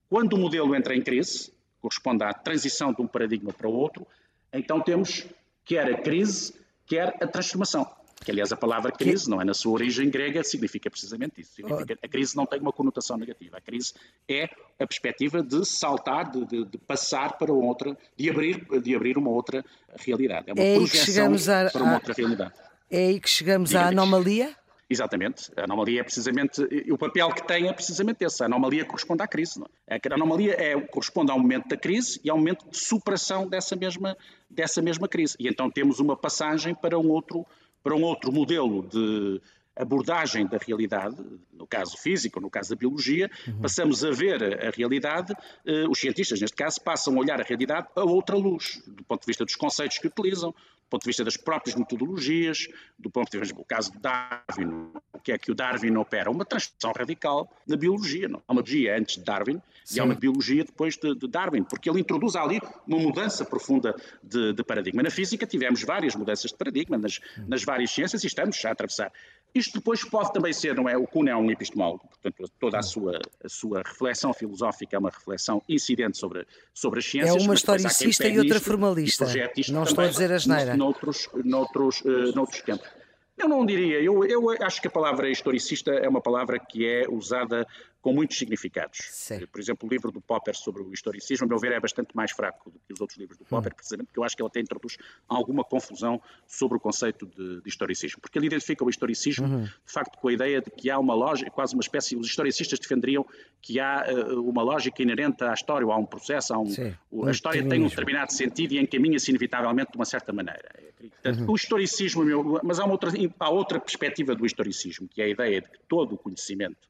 Quando 0.08 0.34
o 0.34 0.38
modelo 0.38 0.74
entra 0.74 0.94
em 0.94 1.02
crise, 1.02 1.52
corresponde 1.80 2.24
à 2.24 2.32
transição 2.32 2.92
de 2.92 3.00
um 3.00 3.06
paradigma 3.06 3.52
para 3.52 3.68
o 3.68 3.72
outro, 3.72 4.06
então 4.52 4.80
temos 4.80 5.26
quer 5.64 5.86
a 5.86 5.98
crise, 6.00 6.54
quer 6.86 7.16
a 7.22 7.26
transformação. 7.26 7.89
Que, 8.22 8.30
aliás, 8.30 8.52
a 8.52 8.56
palavra 8.56 8.92
crise, 8.92 9.30
não 9.30 9.40
é 9.40 9.44
na 9.44 9.54
sua 9.54 9.72
origem 9.72 10.10
grega, 10.10 10.44
significa 10.44 10.90
precisamente 10.90 11.40
isso. 11.40 11.54
Significa, 11.54 11.98
a 12.02 12.08
crise 12.08 12.36
não 12.36 12.44
tem 12.44 12.60
uma 12.60 12.72
conotação 12.72 13.16
negativa. 13.16 13.56
A 13.56 13.60
crise 13.60 13.94
é 14.28 14.44
a 14.78 14.86
perspectiva 14.86 15.42
de 15.42 15.64
saltar, 15.64 16.30
de, 16.30 16.44
de, 16.44 16.64
de 16.66 16.78
passar 16.78 17.38
para 17.38 17.50
outra, 17.50 17.96
de 18.16 18.28
abrir, 18.28 18.66
de 18.82 18.94
abrir 18.94 19.16
uma 19.16 19.30
outra 19.30 19.64
realidade. 19.96 20.50
É 20.50 20.52
uma 20.52 20.62
é 20.62 20.74
projeção 20.76 21.32
a, 21.34 21.70
para 21.70 21.82
uma 21.82 21.94
outra 21.94 22.12
realidade. 22.12 22.52
É 22.90 23.06
aí 23.06 23.20
que 23.20 23.30
chegamos 23.30 23.74
à 23.74 23.88
anomalia? 23.88 24.54
Exatamente. 24.90 25.52
A 25.56 25.62
anomalia 25.62 26.00
é 26.00 26.02
precisamente. 26.02 26.60
O 26.90 26.98
papel 26.98 27.32
que 27.32 27.46
tem 27.46 27.68
é 27.68 27.72
precisamente 27.72 28.24
esse. 28.24 28.42
A 28.42 28.46
anomalia 28.46 28.84
corresponde 28.84 29.22
à 29.22 29.28
crise. 29.28 29.62
É? 29.86 29.94
A 29.94 30.14
anomalia 30.14 30.56
é, 30.58 30.78
corresponde 30.80 31.30
ao 31.30 31.38
momento 31.38 31.68
da 31.68 31.76
crise 31.76 32.20
e 32.24 32.28
ao 32.28 32.36
momento 32.36 32.68
de 32.68 32.76
superação 32.76 33.48
dessa 33.48 33.76
mesma, 33.76 34.16
dessa 34.50 34.82
mesma 34.82 35.06
crise. 35.06 35.36
E 35.38 35.46
então 35.46 35.70
temos 35.70 36.00
uma 36.00 36.16
passagem 36.16 36.74
para 36.74 36.98
um 36.98 37.08
outro 37.08 37.46
para 37.82 37.94
um 37.94 38.02
outro 38.02 38.32
modelo 38.32 38.82
de 38.82 39.40
abordagem 39.82 40.46
da 40.46 40.58
realidade, 40.58 41.16
no 41.52 41.66
caso 41.66 41.96
físico, 41.96 42.40
no 42.40 42.50
caso 42.50 42.70
da 42.70 42.76
biologia, 42.76 43.30
uhum. 43.46 43.60
passamos 43.60 44.04
a 44.04 44.10
ver 44.10 44.42
a 44.66 44.70
realidade, 44.70 45.34
eh, 45.66 45.86
os 45.88 45.98
cientistas, 45.98 46.40
neste 46.40 46.56
caso, 46.56 46.80
passam 46.80 47.16
a 47.16 47.20
olhar 47.20 47.40
a 47.40 47.44
realidade 47.44 47.88
a 47.94 48.04
outra 48.04 48.36
luz, 48.36 48.82
do 48.86 49.04
ponto 49.04 49.20
de 49.20 49.26
vista 49.26 49.44
dos 49.44 49.54
conceitos 49.56 49.98
que 49.98 50.06
utilizam, 50.06 50.50
do 50.50 50.90
ponto 50.90 51.02
de 51.02 51.06
vista 51.06 51.24
das 51.24 51.36
próprias 51.36 51.76
metodologias, 51.76 52.66
do 52.98 53.08
ponto 53.08 53.30
de 53.30 53.38
vista, 53.38 53.54
do 53.54 53.64
caso 53.64 53.92
de 53.92 53.98
Darwin, 54.00 54.90
o 55.12 55.20
que 55.20 55.30
é 55.30 55.38
que 55.38 55.52
o 55.52 55.54
Darwin 55.54 55.96
opera? 55.96 56.28
Uma 56.30 56.44
transformação 56.44 56.92
radical 56.96 57.48
na 57.64 57.76
biologia. 57.76 58.28
Não? 58.28 58.42
Há 58.48 58.52
uma 58.52 58.62
biologia 58.62 58.98
antes 58.98 59.16
de 59.16 59.22
Darwin 59.22 59.62
Sim. 59.84 59.96
e 59.96 60.00
há 60.00 60.04
uma 60.04 60.14
biologia 60.16 60.64
depois 60.64 60.96
de, 60.96 61.14
de, 61.14 61.28
Darwin, 61.28 61.62
porque 61.62 61.88
ele 61.88 62.00
introduz 62.00 62.34
ali 62.34 62.60
uma 62.88 62.98
mudança 62.98 63.44
profunda 63.44 63.94
de, 64.20 64.52
de, 64.52 64.64
paradigma. 64.64 65.02
Na 65.02 65.10
física 65.10 65.46
tivemos 65.46 65.84
várias 65.84 66.16
mudanças 66.16 66.50
de 66.50 66.56
paradigma, 66.56 66.98
nas, 66.98 67.20
nas 67.46 67.62
várias 67.62 67.92
ciências, 67.92 68.24
e 68.24 68.26
estamos 68.26 68.56
já 68.56 68.70
a 68.70 68.72
atravessar 68.72 69.12
isto 69.54 69.78
depois 69.78 70.04
pode 70.04 70.32
também 70.32 70.52
ser, 70.52 70.74
não 70.74 70.88
é? 70.88 70.96
O 70.96 71.06
Kuhn 71.06 71.28
é 71.28 71.36
um 71.36 71.50
epistemólogo, 71.50 72.08
portanto, 72.08 72.50
toda 72.58 72.78
a 72.78 72.82
sua, 72.82 73.18
a 73.44 73.48
sua 73.48 73.82
reflexão 73.82 74.32
filosófica 74.32 74.96
é 74.96 74.98
uma 74.98 75.10
reflexão 75.10 75.62
incidente 75.68 76.18
sobre, 76.18 76.46
sobre 76.72 77.00
as 77.00 77.06
ciências. 77.06 77.36
É 77.36 77.44
uma 77.44 77.54
historicista 77.54 78.28
e 78.28 78.38
outra 78.38 78.60
formalista. 78.60 79.26
Não 79.70 79.82
estou 79.82 80.04
a 80.04 80.08
dizer 80.08 80.32
a 80.32 80.38
geneira. 80.38 80.76
Noutros, 80.76 81.28
noutros, 81.44 82.00
uh, 82.02 82.34
noutros 82.34 82.62
tempos. 82.62 82.99
Eu 83.40 83.48
não 83.48 83.64
diria, 83.64 83.98
eu, 84.02 84.22
eu 84.24 84.50
acho 84.62 84.82
que 84.82 84.88
a 84.88 84.90
palavra 84.90 85.30
historicista 85.30 85.92
é 85.92 86.06
uma 86.06 86.20
palavra 86.20 86.58
que 86.58 86.86
é 86.86 87.08
usada 87.08 87.66
com 88.00 88.12
muitos 88.12 88.38
significados. 88.38 88.98
Sim. 89.10 89.46
Por 89.46 89.60
exemplo, 89.60 89.88
o 89.88 89.90
livro 89.90 90.10
do 90.10 90.20
Popper 90.20 90.56
sobre 90.56 90.82
o 90.82 90.92
historicismo, 90.92 91.46
a 91.46 91.48
meu 91.48 91.58
ver, 91.58 91.72
é 91.72 91.80
bastante 91.80 92.14
mais 92.14 92.30
fraco 92.32 92.70
do 92.70 92.78
que 92.78 92.92
os 92.92 93.00
outros 93.00 93.18
livros 93.18 93.38
do 93.38 93.44
Popper, 93.44 93.72
hum. 93.72 93.76
precisamente 93.76 94.06
porque 94.06 94.18
eu 94.18 94.24
acho 94.24 94.36
que 94.36 94.42
ele 94.42 94.48
até 94.48 94.60
introduz 94.60 94.96
alguma 95.28 95.64
confusão 95.64 96.20
sobre 96.46 96.78
o 96.78 96.80
conceito 96.80 97.26
de, 97.26 97.60
de 97.60 97.68
historicismo. 97.68 98.20
Porque 98.20 98.38
ele 98.38 98.46
identifica 98.46 98.84
o 98.84 98.90
historicismo, 98.90 99.46
uhum. 99.46 99.64
de 99.64 99.92
facto, 99.92 100.18
com 100.18 100.28
a 100.28 100.32
ideia 100.32 100.60
de 100.60 100.70
que 100.70 100.90
há 100.90 100.98
uma 100.98 101.14
lógica, 101.14 101.50
quase 101.50 101.74
uma 101.74 101.82
espécie, 101.82 102.16
os 102.16 102.26
historicistas 102.26 102.78
defenderiam 102.78 103.24
que 103.60 103.78
há 103.78 104.06
uh, 104.10 104.48
uma 104.48 104.62
lógica 104.62 105.02
inerente 105.02 105.44
à 105.44 105.52
história, 105.52 105.86
ou 105.86 105.92
há 105.92 105.96
um 105.96 106.06
processo, 106.06 106.54
há 106.54 106.58
um, 106.58 106.66
Sim, 106.66 106.94
a 107.26 107.30
história 107.30 107.66
tem 107.66 107.82
um 107.82 107.88
determinado 107.88 108.32
sentido 108.32 108.72
e 108.72 108.78
encaminha-se 108.78 109.30
inevitavelmente 109.30 109.92
de 109.92 109.98
uma 109.98 110.04
certa 110.04 110.32
maneira. 110.32 110.89
Portanto, 111.08 111.40
uhum. 111.40 111.50
o 111.50 111.54
historicismo, 111.54 112.24
meu, 112.24 112.60
mas 112.62 112.78
há, 112.78 112.84
uma 112.84 112.92
outra, 112.92 113.10
há 113.38 113.50
outra 113.50 113.80
perspectiva 113.80 114.34
do 114.34 114.44
historicismo, 114.44 115.08
que 115.08 115.22
é 115.22 115.24
a 115.24 115.28
ideia 115.28 115.60
de 115.60 115.70
que 115.70 115.78
todo 115.88 116.14
o 116.14 116.18
conhecimento 116.18 116.88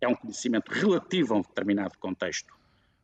é 0.00 0.08
um 0.08 0.14
conhecimento 0.14 0.70
relativo 0.70 1.34
a 1.34 1.38
um 1.38 1.40
determinado 1.42 1.96
contexto 1.98 2.54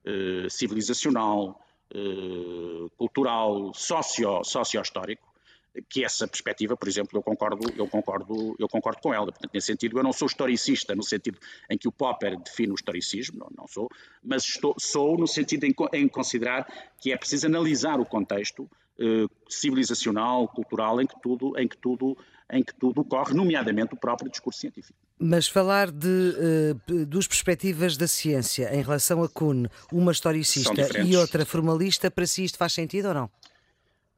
eh, 0.04 0.48
civilizacional, 0.50 1.64
eh, 1.94 2.88
cultural, 2.96 3.72
socio, 3.74 4.42
socio-histórico, 4.44 5.32
que 5.88 6.04
essa 6.04 6.28
perspectiva, 6.28 6.76
por 6.76 6.86
exemplo, 6.86 7.18
eu 7.18 7.22
concordo, 7.22 7.72
eu 7.76 7.88
concordo, 7.88 8.56
eu 8.58 8.68
concordo 8.68 9.00
com 9.00 9.14
ela. 9.14 9.26
Portanto, 9.26 9.50
nesse 9.54 9.68
sentido, 9.68 9.98
eu 9.98 10.02
não 10.02 10.12
sou 10.12 10.26
historicista 10.26 10.94
no 10.94 11.02
sentido 11.02 11.38
em 11.70 11.78
que 11.78 11.88
o 11.88 11.92
Popper 11.92 12.38
define 12.38 12.72
o 12.72 12.74
historicismo, 12.74 13.38
não, 13.38 13.48
não 13.56 13.66
sou, 13.66 13.88
mas 14.22 14.44
estou, 14.44 14.74
sou 14.78 15.16
no 15.16 15.26
sentido 15.26 15.64
em, 15.64 15.74
em, 15.94 16.08
considerar 16.08 16.66
que 17.00 17.12
é 17.12 17.16
preciso 17.16 17.46
analisar 17.46 18.00
o 18.00 18.04
contexto 18.04 18.68
eh, 18.98 19.26
civilizacional, 19.48 20.46
cultural, 20.48 21.00
em 21.00 21.06
que 21.06 21.14
tudo, 21.22 21.58
em 21.58 21.66
que 21.66 21.76
tudo, 21.78 22.16
em 22.50 22.62
que 22.62 22.74
tudo 22.74 23.00
ocorre, 23.00 23.34
nomeadamente 23.34 23.94
o 23.94 23.96
próprio 23.96 24.30
discurso 24.30 24.60
científico. 24.60 24.98
Mas 25.18 25.48
falar 25.48 25.90
de 25.90 26.76
uh, 26.88 27.06
duas 27.06 27.26
perspectivas 27.26 27.96
da 27.96 28.06
ciência 28.06 28.74
em 28.74 28.82
relação 28.82 29.22
a 29.22 29.28
Kuhn, 29.28 29.64
uma 29.90 30.12
historicista 30.12 31.00
e 31.04 31.16
outra 31.16 31.46
formalista, 31.46 32.10
para 32.10 32.26
si 32.26 32.44
isto 32.44 32.58
faz 32.58 32.74
sentido 32.74 33.08
ou 33.08 33.14
não? 33.14 33.30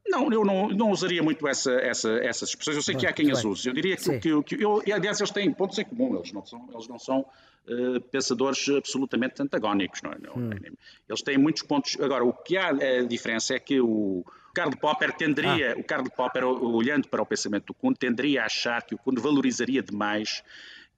Não, 0.07 0.31
eu 0.31 0.43
não, 0.45 0.67
não 0.69 0.91
usaria 0.91 1.23
muito 1.23 1.47
essa, 1.47 1.71
essa, 1.73 2.09
essas 2.17 2.49
expressões. 2.49 2.77
Eu 2.77 2.83
sei 2.83 2.95
que 2.95 3.07
há 3.07 3.13
quem 3.13 3.31
as 3.31 3.43
use. 3.43 3.67
Eu 3.67 3.73
diria 3.73 3.97
que, 3.97 4.19
que, 4.19 4.43
que 4.43 4.63
eu, 4.63 4.81
aliás, 4.93 5.19
eles 5.19 5.31
têm 5.31 5.51
pontos 5.51 5.79
em 5.79 5.85
comum. 5.85 6.15
Eles 6.15 6.31
não 6.31 6.45
são, 6.45 6.69
eles 6.71 6.87
não 6.87 6.99
são 6.99 7.19
uh, 7.21 8.01
pensadores 8.11 8.67
absolutamente 8.69 9.41
antagónicos. 9.41 10.01
Não, 10.03 10.11
é? 10.11 10.17
hum. 10.37 10.75
Eles 11.09 11.21
têm 11.21 11.37
muitos 11.37 11.63
pontos. 11.63 11.97
Agora, 11.99 12.23
o 12.23 12.33
que 12.33 12.55
há 12.55 12.69
a 12.69 13.03
diferença 13.03 13.55
é 13.55 13.59
que 13.59 13.81
o 13.81 14.23
Karl 14.55 14.71
Popper 14.77 15.11
tenderia, 15.11 15.73
ah. 15.73 15.79
o 15.79 15.83
Karl 15.83 16.09
Popper, 16.09 16.45
olhando 16.45 17.09
para 17.09 17.21
o 17.21 17.25
pensamento 17.25 17.65
do 17.67 17.73
Kuhn, 17.73 17.93
tenderia 17.93 18.43
a 18.43 18.45
achar 18.45 18.81
que 18.81 18.95
o 18.95 18.97
Kuhn 18.97 19.15
valorizaria 19.15 19.83
demais 19.83 20.41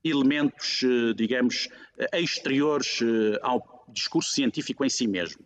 elementos, 0.04 0.84
eh, 0.84 1.14
digamos, 1.16 1.68
eh, 1.98 2.22
exteriores 2.22 3.00
ao 3.42 3.84
discurso 3.90 4.32
científico 4.32 4.86
em 4.86 4.90
si 4.90 5.08
mesmo 5.08 5.44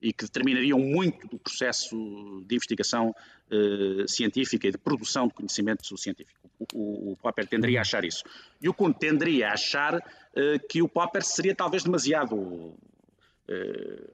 e 0.00 0.12
que 0.12 0.24
determinariam 0.24 0.78
muito 0.78 1.26
do 1.26 1.38
processo 1.38 2.42
de 2.46 2.54
investigação 2.54 3.14
científica 4.06 4.68
e 4.68 4.70
de 4.70 4.78
produção 4.78 5.26
de 5.26 5.34
conhecimento 5.34 5.84
científico. 5.98 6.48
O, 6.58 6.66
o, 6.72 7.12
o 7.12 7.16
Popper 7.16 7.46
tenderia 7.46 7.80
a 7.80 7.82
achar 7.82 8.04
isso. 8.04 8.22
E 8.62 8.68
o 8.68 8.72
Kuhn 8.72 8.92
tenderia 8.92 9.48
a 9.48 9.54
achar 9.54 10.00
que 10.70 10.80
o 10.80 10.88
Popper 10.88 11.22
seria 11.22 11.54
talvez 11.54 11.82
demasiado 11.82 12.78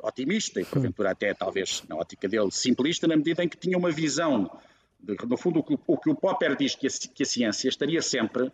otimista 0.02 0.60
e, 0.60 0.64
porventura, 0.64 1.10
até 1.10 1.34
talvez, 1.34 1.82
na 1.88 1.96
ótica 1.96 2.28
dele, 2.28 2.50
simplista, 2.50 3.06
na 3.06 3.16
medida 3.16 3.44
em 3.44 3.48
que 3.48 3.56
tinha 3.56 3.76
uma 3.76 3.90
visão. 3.90 4.50
De, 4.98 5.16
no 5.26 5.36
fundo, 5.36 5.60
o 5.60 5.62
que 5.62 5.78
o, 5.86 5.98
que 5.98 6.10
o 6.10 6.14
Popper 6.14 6.56
diz 6.56 6.74
que 6.74 6.86
a, 6.86 6.90
que 6.90 7.22
a 7.22 7.26
ciência 7.26 7.68
estaria 7.68 8.00
sempre 8.00 8.50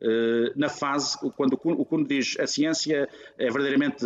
eh, 0.00 0.52
na 0.54 0.68
fase, 0.68 1.16
quando 1.36 1.54
o 1.54 1.84
Kuhn 1.84 2.04
diz 2.04 2.36
a 2.38 2.46
ciência 2.46 3.08
é 3.38 3.44
verdadeiramente 3.44 4.04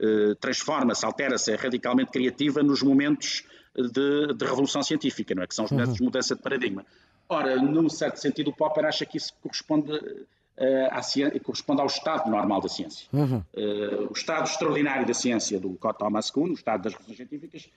eh, 0.00 0.34
transforma-se, 0.40 1.06
altera-se, 1.06 1.52
é 1.52 1.54
radicalmente 1.54 2.10
criativa 2.10 2.62
nos 2.62 2.82
momentos 2.82 3.44
de, 3.76 4.34
de, 4.34 4.44
revolução 4.44 4.82
científica, 4.82 5.32
não 5.34 5.44
é? 5.44 5.46
que 5.46 5.54
são 5.54 5.64
os 5.64 5.70
momentos 5.70 5.92
uhum. 5.92 5.98
de 5.98 6.02
mudança 6.02 6.34
de 6.34 6.42
paradigma. 6.42 6.84
Ora, 7.28 7.56
num 7.56 7.88
certo 7.88 8.16
sentido, 8.16 8.50
o 8.50 8.52
Popper 8.52 8.84
acha 8.84 9.06
que 9.06 9.16
isso 9.16 9.32
corresponde, 9.40 9.92
à 10.90 11.02
ciência, 11.02 11.40
corresponde 11.40 11.80
ao 11.80 11.86
estado 11.86 12.30
normal 12.30 12.60
da 12.60 12.68
ciência. 12.68 13.06
Uhum. 13.12 13.42
Uh, 13.54 14.08
o 14.10 14.12
estado 14.12 14.44
extraordinário 14.44 15.06
da 15.06 15.14
ciência 15.14 15.58
do 15.58 15.78
Thomas 15.98 16.30
Kuhn, 16.30 16.50
o 16.50 16.54
estado 16.54 16.82
das 16.82 16.92
revoluções 16.92 17.16
científicas, 17.16 17.70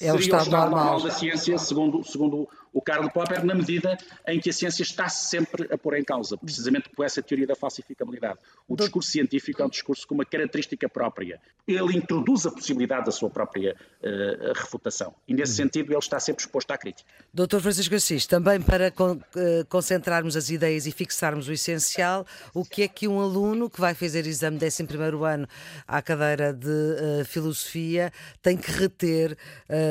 é 0.00 0.12
o 0.12 0.16
estado, 0.16 0.40
o 0.40 0.44
estado 0.44 0.50
normal. 0.50 0.84
normal 0.84 1.02
da 1.02 1.10
ciência, 1.10 1.58
segundo, 1.58 2.04
segundo 2.04 2.48
o 2.76 2.82
Karl 2.82 3.08
Popper, 3.08 3.42
na 3.42 3.54
medida 3.54 3.96
em 4.28 4.38
que 4.38 4.50
a 4.50 4.52
ciência 4.52 4.82
está 4.82 5.08
sempre 5.08 5.66
a 5.72 5.78
pôr 5.78 5.96
em 5.96 6.04
causa, 6.04 6.36
precisamente 6.36 6.90
por 6.90 7.06
essa 7.06 7.22
teoria 7.22 7.46
da 7.46 7.56
falsificabilidade. 7.56 8.38
O 8.68 8.76
discurso 8.76 9.10
científico 9.10 9.62
é 9.62 9.64
um 9.64 9.70
discurso 9.70 10.06
com 10.06 10.14
uma 10.14 10.26
característica 10.26 10.86
própria. 10.86 11.40
Ele 11.66 11.96
introduz 11.96 12.44
a 12.44 12.50
possibilidade 12.50 13.06
da 13.06 13.12
sua 13.12 13.30
própria 13.30 13.74
uh, 13.74 14.52
refutação. 14.54 15.14
E, 15.26 15.32
nesse 15.32 15.52
uhum. 15.52 15.68
sentido, 15.68 15.90
ele 15.90 15.98
está 15.98 16.20
sempre 16.20 16.42
exposto 16.44 16.70
à 16.70 16.76
crítica. 16.76 17.08
Doutor 17.32 17.62
Francisco 17.62 17.94
Assis, 17.94 18.26
também 18.26 18.60
para 18.60 18.90
con 18.90 19.12
uh, 19.12 19.64
concentrarmos 19.70 20.36
as 20.36 20.50
ideias 20.50 20.86
e 20.86 20.92
fixarmos 20.92 21.48
o 21.48 21.52
essencial, 21.52 22.26
o 22.52 22.62
que 22.62 22.82
é 22.82 22.88
que 22.88 23.08
um 23.08 23.18
aluno 23.18 23.70
que 23.70 23.80
vai 23.80 23.94
fazer 23.94 24.26
exame 24.26 24.58
de 24.58 24.66
11 24.66 24.84
ano 25.24 25.48
à 25.88 26.02
cadeira 26.02 26.52
de 26.52 26.68
uh, 26.68 27.24
Filosofia 27.24 28.12
tem 28.42 28.54
que 28.54 28.70
reter 28.70 29.34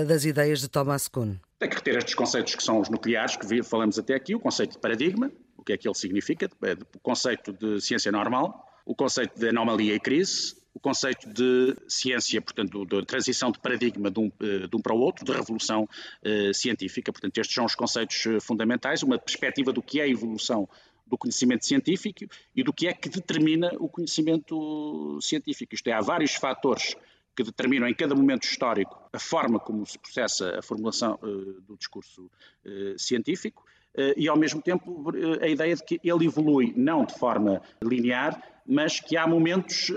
das 0.08 0.24
ideias 0.24 0.60
de 0.62 0.68
Thomas 0.68 1.08
Kuhn? 1.08 1.36
Tem 1.58 1.70
que 1.70 1.76
reter 1.76 1.98
estes 1.98 2.14
conceitos 2.14 2.56
que 2.56 2.64
são 2.64 2.80
os 2.80 2.90
nucleares 2.90 3.38
que 3.38 3.64
falamos 3.64 3.98
até 3.98 4.14
aqui, 4.14 4.36
o 4.36 4.40
conceito 4.40 4.74
de 4.74 4.80
paradigma, 4.80 5.32
o 5.56 5.64
que 5.64 5.74
é 5.74 5.78
que 5.78 5.88
ele 5.88 5.96
significa, 5.96 6.50
o 6.94 7.00
conceito 7.00 7.54
de 7.54 7.80
ciência 7.80 8.12
normal, 8.12 8.66
o 8.86 8.94
conceito 8.94 9.40
de 9.40 9.50
anomalia 9.50 9.96
e 9.96 10.00
crise, 10.00 10.56
o 10.76 10.80
conceito 10.80 11.30
de 11.30 11.74
ciência, 11.88 12.42
portanto, 12.42 12.86
de 12.86 13.06
transição 13.06 13.50
de 13.50 13.60
paradigma 13.60 14.12
de 14.12 14.20
um, 14.20 14.32
eh, 14.42 14.68
de 14.68 14.76
um 14.76 14.82
para 14.82 14.94
o 14.94 15.00
outro, 15.00 15.24
de 15.24 15.32
revolução 15.32 15.84
uh, 15.84 16.54
científica. 16.54 17.14
Portanto, 17.14 17.38
estes 17.38 17.56
são 17.56 17.64
os 17.64 17.74
conceitos 17.74 18.26
eh, 18.26 18.42
fundamentais, 18.42 19.02
uma 19.02 19.18
perspectiva 19.18 19.72
do 19.72 19.82
que 19.82 20.02
é 20.02 20.04
a 20.04 20.08
evolução 20.08 20.68
do 21.08 21.18
conhecimento 21.18 21.66
científico 21.66 22.26
e 22.54 22.62
do 22.62 22.74
que 22.74 22.88
é 22.88 22.94
que 22.94 23.08
determina 23.08 23.72
o 23.80 23.88
conhecimento 23.88 25.18
científico. 25.22 25.74
Isto 25.74 25.88
é, 25.88 25.94
há 25.94 26.02
vários 26.02 26.36
fatores 26.36 26.96
que 27.36 27.44
determinam 27.44 27.88
em 27.88 27.94
cada 27.94 28.16
momento 28.16 28.44
histórico 28.44 28.98
a 29.12 29.20
forma 29.20 29.60
como 29.60 29.86
se 29.86 30.00
processa 30.00 30.58
a 30.58 30.62
formulação 30.62 31.20
uh, 31.22 31.62
do 31.62 31.76
discurso 31.78 32.24
uh, 32.66 32.98
científico 32.98 33.64
uh, 33.96 34.14
e, 34.16 34.28
ao 34.30 34.38
mesmo 34.38 34.62
tempo, 34.62 35.12
a 35.42 35.48
ideia 35.48 35.76
de 35.76 35.84
que 35.84 36.00
ele 36.04 36.26
evolui 36.26 36.74
não 36.76 37.06
de 37.06 37.14
forma 37.18 37.62
linear, 37.84 38.42
mas 38.66 39.00
que 39.00 39.16
há 39.16 39.28
momentos 39.28 39.92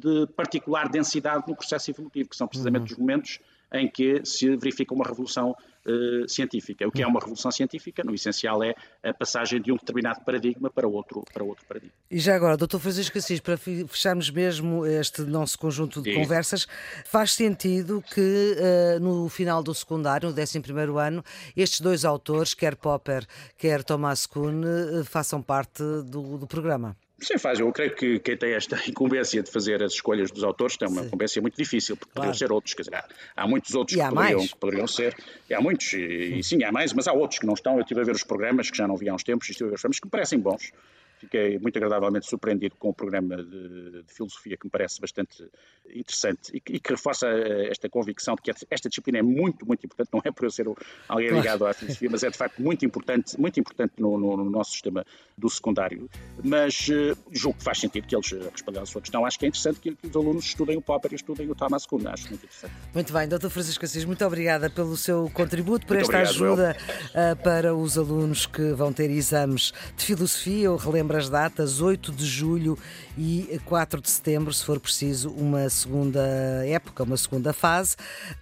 de 0.00 0.28
particular 0.36 0.88
densidade 0.88 1.44
no 1.48 1.56
processo 1.56 1.90
evolutivo, 1.90 2.28
que 2.28 2.36
são 2.36 2.46
precisamente 2.46 2.92
uhum. 2.92 2.92
os 2.92 2.98
momentos 2.98 3.40
em 3.72 3.88
que 3.88 4.24
se 4.24 4.56
verifica 4.56 4.94
uma 4.94 5.04
revolução 5.04 5.54
uh, 5.86 6.28
científica. 6.28 6.86
O 6.86 6.90
que 6.90 7.02
é 7.02 7.06
uma 7.06 7.20
revolução 7.20 7.50
científica, 7.50 8.02
no 8.04 8.14
essencial, 8.14 8.62
é 8.62 8.74
a 9.02 9.12
passagem 9.12 9.60
de 9.60 9.72
um 9.72 9.76
determinado 9.76 10.20
paradigma 10.24 10.70
para 10.70 10.86
outro, 10.86 11.24
para 11.32 11.44
outro 11.44 11.64
paradigma. 11.66 11.94
E 12.10 12.18
já 12.18 12.34
agora, 12.34 12.56
doutor 12.56 12.80
Francisco 12.80 13.18
Assis, 13.18 13.40
para 13.40 13.56
fecharmos 13.56 14.30
mesmo 14.30 14.86
este 14.86 15.22
nosso 15.22 15.58
conjunto 15.58 16.02
de 16.02 16.12
Sim. 16.12 16.20
conversas, 16.20 16.66
faz 17.04 17.32
sentido 17.32 18.02
que 18.12 18.56
uh, 18.56 19.00
no 19.00 19.28
final 19.28 19.62
do 19.62 19.74
secundário, 19.74 20.30
no 20.30 20.34
11 20.34 20.62
ano, 21.00 21.24
estes 21.56 21.80
dois 21.80 22.04
autores, 22.04 22.54
quer 22.54 22.76
Popper, 22.76 23.26
quer 23.56 23.82
Thomas 23.82 24.26
Kuhn, 24.26 24.62
uh, 24.62 25.04
façam 25.04 25.42
parte 25.42 25.82
do, 25.82 26.38
do 26.38 26.46
programa? 26.46 26.96
Sim, 27.18 27.38
faz. 27.38 27.58
Eu 27.58 27.72
creio 27.72 27.94
que 27.94 28.18
quem 28.18 28.36
tem 28.36 28.52
esta 28.52 28.76
incumbência 28.88 29.42
de 29.42 29.50
fazer 29.50 29.82
as 29.82 29.92
escolhas 29.92 30.30
dos 30.30 30.44
autores 30.44 30.76
tem 30.76 30.86
uma 30.86 31.00
Sim. 31.00 31.06
incumbência 31.06 31.40
muito 31.40 31.56
difícil, 31.56 31.96
porque 31.96 32.12
claro. 32.12 32.28
poderiam 32.28 32.38
ser 32.38 32.52
outros. 32.52 32.74
Quer 32.74 32.82
dizer, 32.82 32.94
há, 32.94 33.04
há 33.34 33.48
muitos 33.48 33.74
outros 33.74 33.96
que 33.96 34.08
poderiam, 34.08 34.46
que 34.46 34.56
poderiam, 34.56 34.86
ser. 34.86 35.16
E 35.48 35.54
há 35.54 35.60
muitos, 35.60 35.92
e, 35.94 36.38
e, 36.38 36.44
sim, 36.44 36.62
há 36.62 36.70
mais, 36.70 36.92
mas 36.92 37.08
há 37.08 37.12
outros 37.12 37.38
que 37.38 37.46
não 37.46 37.54
estão. 37.54 37.74
Eu 37.74 37.80
estive 37.80 38.00
a 38.00 38.04
ver 38.04 38.14
os 38.14 38.22
programas 38.22 38.70
que 38.70 38.76
já 38.76 38.86
não 38.86 38.96
vi 38.96 39.08
há 39.08 39.14
uns 39.14 39.24
tempos, 39.24 39.48
e 39.48 39.52
estive 39.52 39.68
a 39.68 39.70
ver 39.70 39.74
os 39.76 39.80
programas 39.80 40.00
que 40.00 40.06
me 40.06 40.10
parecem 40.10 40.38
bons. 40.38 40.72
Fiquei 41.18 41.58
muito 41.58 41.76
agradavelmente 41.76 42.26
surpreendido 42.26 42.76
com 42.76 42.90
o 42.90 42.94
programa 42.94 43.36
de, 43.36 44.02
de 44.02 44.12
filosofia, 44.12 44.56
que 44.56 44.66
me 44.66 44.70
parece 44.70 45.00
bastante 45.00 45.48
interessante 45.94 46.50
e 46.54 46.60
que, 46.60 46.74
e 46.74 46.80
que, 46.80 46.90
reforça 46.90 47.26
eh, 47.28 47.68
esta 47.70 47.88
convicção 47.88 48.34
de 48.34 48.42
que 48.42 48.50
esta 48.70 48.88
disciplina 48.88 49.18
é 49.18 49.22
muito, 49.22 49.66
muito 49.66 49.84
importante. 49.84 50.10
Não 50.12 50.20
é 50.24 50.30
por 50.30 50.44
eu 50.44 50.50
ser 50.50 50.66
alguém 51.08 51.30
ligado 51.30 51.66
à 51.66 51.72
filosofia, 51.72 52.08
mas 52.10 52.22
é 52.22 52.30
de 52.30 52.36
facto 52.36 52.60
muito 52.60 52.84
importante, 52.84 53.38
muito 53.40 53.58
importante 53.60 53.94
no, 53.98 54.18
no, 54.18 54.36
no 54.36 54.50
nosso 54.50 54.72
sistema 54.72 55.04
do 55.36 55.48
secundário. 55.48 56.08
Mas 56.42 56.88
uh, 56.88 57.16
julgo 57.30 57.58
que 57.58 57.64
faz 57.64 57.78
sentido 57.78 58.06
que 58.06 58.14
eles 58.14 58.32
eh, 58.32 58.48
respondam 58.50 58.82
à 58.82 58.86
sua 58.86 59.00
questão. 59.00 59.24
Acho 59.24 59.38
que 59.38 59.46
é 59.46 59.48
interessante 59.48 59.80
que, 59.80 59.94
que 59.94 60.06
os 60.06 60.16
alunos 60.16 60.44
estudem 60.44 60.76
o 60.76 60.82
Popper 60.82 61.12
e 61.12 61.16
estudem 61.16 61.50
o 61.50 61.54
Thomas 61.54 61.86
Kuhn. 61.86 62.06
Acho 62.08 62.28
muito 62.28 62.44
interessante. 62.44 62.74
Muito 62.92 63.12
bem, 63.12 63.28
Dr. 63.28 63.48
Francisco 63.48 63.84
Assis, 63.84 64.04
muito 64.04 64.24
obrigada 64.24 64.68
pelo 64.70 64.96
seu 64.96 65.30
contributo, 65.32 65.86
por 65.86 65.96
muito 65.96 66.10
esta 66.10 66.30
obrigado, 66.30 66.60
ajuda 66.60 66.76
uh, 67.10 67.42
para 67.42 67.74
os 67.74 67.96
alunos 67.98 68.46
que 68.46 68.72
vão 68.72 68.92
ter 68.92 69.10
exames 69.10 69.72
de 69.96 70.04
filosofia. 70.04 70.66
Eu 70.66 70.76
relembro 70.76 71.05
as 71.14 71.28
datas, 71.28 71.80
8 71.80 72.10
de 72.10 72.24
julho 72.24 72.78
e 73.18 73.60
4 73.64 74.00
de 74.00 74.10
setembro, 74.10 74.52
se 74.52 74.64
for 74.64 74.80
preciso, 74.80 75.30
uma 75.30 75.68
segunda 75.68 76.20
época, 76.66 77.02
uma 77.02 77.16
segunda 77.16 77.52
fase. 77.52 77.96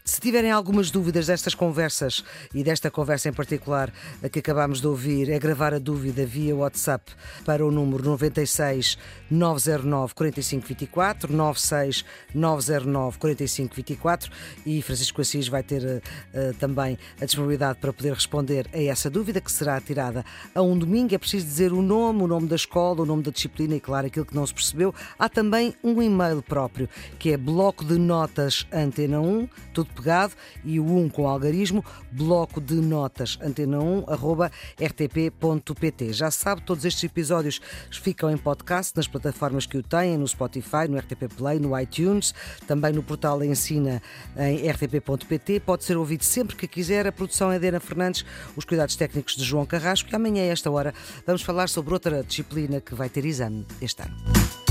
Se 0.05 0.21
tiverem 0.21 0.51
algumas 0.51 0.91
dúvidas 0.91 1.27
destas 1.27 1.55
conversas 1.55 2.25
e 2.55 2.63
desta 2.63 2.91
conversa 2.91 3.29
em 3.29 3.33
particular 3.33 3.93
que 4.33 4.39
acabámos 4.39 4.81
de 4.81 4.87
ouvir, 4.87 5.31
é 5.31 5.39
gravar 5.39 5.75
a 5.75 5.79
dúvida 5.79 6.25
via 6.25 6.55
WhatsApp 6.55 7.13
para 7.45 7.65
o 7.67 7.71
número 7.71 8.05
96 8.05 8.97
909 9.31 10.15
4524, 10.15 11.33
96 11.33 12.05
909 12.35 13.19
4524 13.19 14.31
e 14.67 14.83
Francisco 14.83 15.21
Assis 15.21 15.49
vai 15.49 15.63
ter 15.63 15.83
uh, 15.83 16.55
também 16.59 16.99
a 17.21 17.25
disponibilidade 17.25 17.79
para 17.79 17.93
poder 17.93 18.13
responder 18.13 18.69
a 18.73 18.83
essa 18.83 19.11
dúvida 19.11 19.41
que 19.41 19.51
será 19.51 19.81
tirada 19.81 20.25
a 20.55 20.63
um 20.63 20.79
domingo. 20.79 21.15
É 21.15 21.19
preciso 21.19 21.47
dizer 21.47 21.73
o 21.73 21.83
nome, 21.83 22.23
o 22.23 22.27
nome 22.27 22.47
da 22.47 22.54
da 22.55 22.57
escola, 22.57 23.03
o 23.03 23.07
nome 23.07 23.23
da 23.23 23.33
disciplina 23.33 23.75
e, 23.75 23.81
claro, 23.81 24.07
aquilo 24.07 24.25
que 24.25 24.35
não 24.35 24.47
se 24.47 24.55
percebeu. 24.55 24.95
Há 25.19 25.29
também 25.29 25.75
um 25.83 26.01
e-mail 26.01 26.41
próprio, 26.41 26.89
que 27.19 27.33
é 27.33 27.37
bloco 27.37 27.85
de 27.85 27.99
notas 27.99 28.65
antena 28.73 29.21
1, 29.21 29.49
tudo 29.73 29.91
pegado, 29.93 30.35
e 30.65 30.79
o 30.79 30.87
1 30.87 31.09
com 31.09 31.27
algarismo, 31.27 31.85
bloco 32.13 32.61
de 32.61 32.75
notas 32.75 33.39
antena 33.43 33.81
1, 33.81 34.05
arroba 34.09 34.53
rtp.pt. 34.81 36.13
Já 36.13 36.31
sabe, 36.31 36.63
todos 36.63 36.85
estes 36.85 37.03
episódios 37.03 37.61
ficam 37.91 38.31
em 38.31 38.37
podcast 38.37 38.97
nas 38.97 39.09
plataformas 39.09 39.67
que 39.67 39.77
o 39.77 39.83
têm, 39.83 40.17
no 40.17 40.29
Spotify, 40.29 40.87
no 40.89 40.97
RTP 40.97 41.35
Play, 41.37 41.59
no 41.59 41.79
iTunes, 41.79 42.33
também 42.67 42.93
no 42.93 43.03
portal 43.03 43.43
Ensina 43.43 44.01
em 44.37 44.71
rtp.pt. 44.71 45.61
Pode 45.61 45.83
ser 45.83 45.97
ouvido 45.97 46.23
sempre 46.23 46.55
que 46.55 46.69
quiser. 46.69 47.07
A 47.07 47.13
produção 47.13 47.51
é 47.51 47.59
de 47.59 47.67
Ana 47.67 47.81
Fernandes, 47.81 48.25
os 48.57 48.65
cuidados 48.65 48.95
técnicos 48.95 49.35
de 49.35 49.43
João 49.43 49.67
Carrasco. 49.67 50.09
E 50.13 50.15
amanhã, 50.15 50.43
a 50.43 50.47
esta 50.47 50.71
hora, 50.71 50.95
vamos 51.27 51.43
falar 51.43 51.69
sobre 51.69 51.93
outra 51.93 52.23
disciplina 52.45 52.81
que 52.81 52.95
vai 52.95 53.09
ter 53.09 53.25
exame 53.25 53.65
este 53.81 54.03
ano. 54.03 54.64